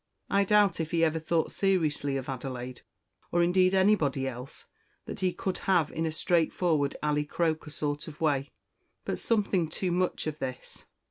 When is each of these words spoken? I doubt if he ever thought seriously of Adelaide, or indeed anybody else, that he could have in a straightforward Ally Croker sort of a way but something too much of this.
I 0.31 0.45
doubt 0.45 0.79
if 0.79 0.89
he 0.89 1.03
ever 1.03 1.19
thought 1.19 1.51
seriously 1.51 2.17
of 2.17 2.27
Adelaide, 2.27 2.81
or 3.31 3.43
indeed 3.43 3.75
anybody 3.75 4.27
else, 4.27 4.65
that 5.05 5.19
he 5.19 5.31
could 5.31 5.59
have 5.69 5.91
in 5.91 6.07
a 6.07 6.11
straightforward 6.11 6.95
Ally 7.03 7.21
Croker 7.23 7.69
sort 7.69 8.07
of 8.07 8.19
a 8.19 8.23
way 8.23 8.49
but 9.05 9.19
something 9.19 9.69
too 9.69 9.91
much 9.91 10.25
of 10.25 10.39
this. 10.39 10.87